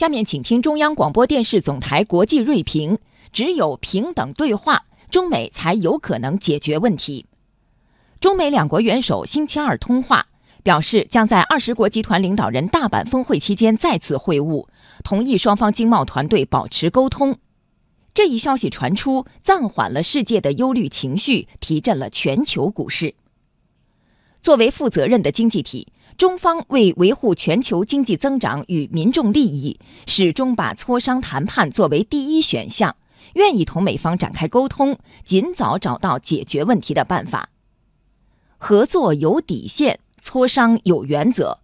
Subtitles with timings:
[0.00, 2.96] 下面请听中央广播电视总台国际锐评：
[3.34, 7.26] 只有平等对话，中美才有可能解决问题。
[8.18, 10.28] 中美两国元首星期二通话，
[10.62, 14.66] 表示将在二十国集团领导人大阪峰会期间再次会晤，
[15.04, 17.36] 同意双方经贸团队保持沟通。
[18.14, 23.14] 这一消息传出，暂缓了世界的忧虑情绪，提振了全球股市。
[24.40, 25.88] 作为负责任的经济体。
[26.20, 32.94] 中方为维护全球经济增长与民众利益，始终把磋商谈判作为第一选项，
[33.36, 37.48] 愿意同美方展开沟通，尽早找到解决问题的办法。
[38.58, 41.60] 合作有底线，磋商有原则。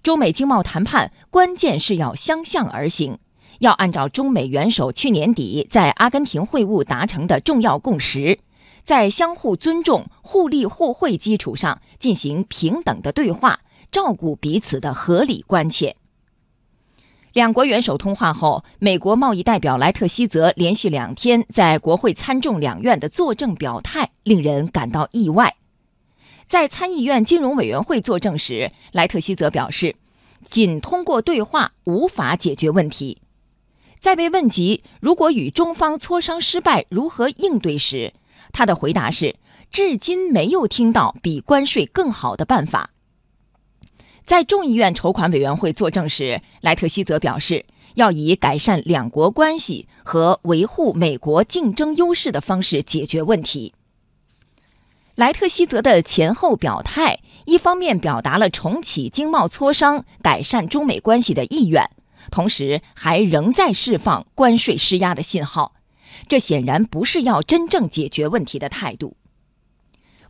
[0.00, 3.18] 中美经贸谈判关键是要相向而行，
[3.58, 8.38] 要按照中美元首去年底在阿根廷会晤达成的重要共识，
[8.84, 13.58] 在相互尊重、互利互惠基础上进行平等的对话。
[13.90, 15.96] 照顾彼此的合理关切。
[17.34, 25.54] 两国元首通话后，美国贸易代表莱特希泽连续两天在国会参众两院的作证表态，令人感到意外。
[26.48, 29.94] 在参议院金融委员会作证时，莱特希泽表示，
[30.48, 33.20] 仅通过对话无法解决问题。
[34.00, 38.14] 在被问及如果与中方磋商失败如何应对时，
[38.52, 39.36] 他的回答是：
[39.70, 42.90] 至今没有听到比关税更好的办法。
[44.28, 53.72] 在众议院筹款委员会作证时，莱特希泽表示，要以改善两国关系和维护美国竞争优势的方式解决问题。
[55.14, 61.90] 莱特希泽的前后表态，一方面表达了重启经贸磋商、改善中美关系的意愿，
[62.30, 65.72] 同时还仍在释放关税施压的信号。
[66.28, 69.16] 这显然不是要真正解决问题的态度。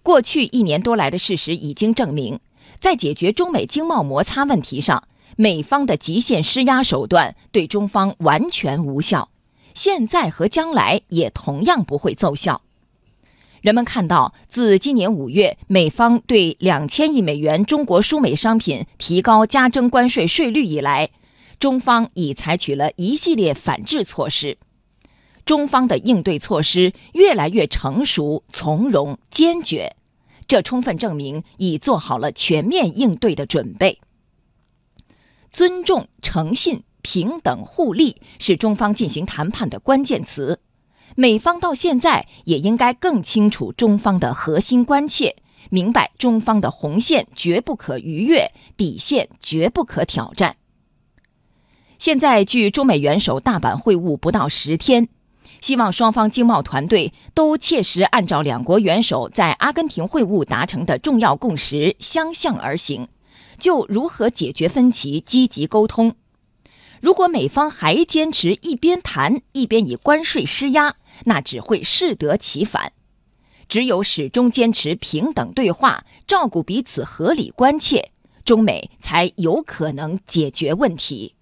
[0.05, 2.39] 过去一年多来的事实已经证明。
[2.79, 5.05] 在解决中美经贸摩擦问题上，
[5.37, 9.31] 美方的极限施压手段对中方完全无效，
[9.75, 12.62] 现在和将来也同样不会奏效。
[13.61, 21.11] 人们看到，自今年五月美方对两千亿美元中国输美商品提高加征关税税率以来，
[21.58, 24.58] 中方已采取了一系列反制措施。
[25.45, 29.97] 中方的应对措施越来越成熟、从容、坚决。
[30.48, 34.01] 这充分证明已做好了全面应对的准备。
[35.53, 40.61] 尊重、诚信、平等、互利是中方进行谈判的关键词。
[41.14, 45.37] 美方到现在也应该更清楚中方的核心关切，
[45.70, 50.57] 明白中方的红线绝不可逾越，底线绝不可挑战。
[51.98, 55.08] 现在距中美元首大阪会晤不到十天。
[55.61, 63.08] 希望双方经贸团队都切实按照两国元首在阿根廷会晤达成的重要共识相向而行，
[63.58, 66.14] 就如何解决分歧积极沟通。
[67.01, 72.92] 如果美方还坚持一边谈一边以关税施压，那只会适得其反。
[73.69, 78.11] 只有始终坚持平等对话，照顾彼此合理关切，
[78.45, 81.35] 中美才有可能解决问题。